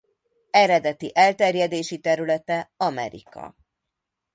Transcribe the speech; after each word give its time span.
Eredeti 0.51 1.11
elterjedési 1.13 1.99
területe 1.99 2.71
Amerika. 2.77 3.55